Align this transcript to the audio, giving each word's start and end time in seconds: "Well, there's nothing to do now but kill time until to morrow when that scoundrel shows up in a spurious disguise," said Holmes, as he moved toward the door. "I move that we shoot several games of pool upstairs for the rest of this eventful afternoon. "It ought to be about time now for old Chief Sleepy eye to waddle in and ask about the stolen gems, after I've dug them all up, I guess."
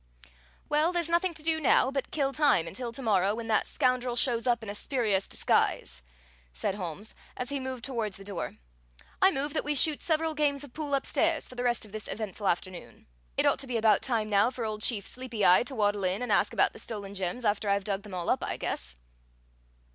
"Well, 0.67 0.91
there's 0.91 1.09
nothing 1.09 1.35
to 1.35 1.43
do 1.43 1.61
now 1.61 1.91
but 1.91 2.09
kill 2.09 2.33
time 2.33 2.67
until 2.67 2.91
to 2.91 3.03
morrow 3.03 3.35
when 3.35 3.45
that 3.49 3.67
scoundrel 3.67 4.15
shows 4.15 4.47
up 4.47 4.63
in 4.63 4.69
a 4.71 4.73
spurious 4.73 5.27
disguise," 5.27 6.01
said 6.53 6.73
Holmes, 6.73 7.13
as 7.37 7.49
he 7.49 7.59
moved 7.59 7.85
toward 7.85 8.13
the 8.13 8.23
door. 8.23 8.53
"I 9.21 9.29
move 9.29 9.53
that 9.53 9.63
we 9.63 9.75
shoot 9.75 10.01
several 10.01 10.33
games 10.33 10.63
of 10.63 10.73
pool 10.73 10.95
upstairs 10.95 11.47
for 11.47 11.53
the 11.53 11.61
rest 11.63 11.85
of 11.85 11.91
this 11.91 12.07
eventful 12.07 12.47
afternoon. 12.47 13.05
"It 13.37 13.45
ought 13.45 13.59
to 13.59 13.67
be 13.67 13.77
about 13.77 14.01
time 14.01 14.27
now 14.27 14.49
for 14.49 14.65
old 14.65 14.81
Chief 14.81 15.05
Sleepy 15.05 15.45
eye 15.45 15.61
to 15.61 15.75
waddle 15.75 16.03
in 16.05 16.23
and 16.23 16.31
ask 16.31 16.51
about 16.51 16.73
the 16.73 16.79
stolen 16.79 17.13
gems, 17.13 17.45
after 17.45 17.69
I've 17.69 17.83
dug 17.83 18.01
them 18.01 18.15
all 18.15 18.31
up, 18.31 18.43
I 18.43 18.57
guess." 18.57 18.97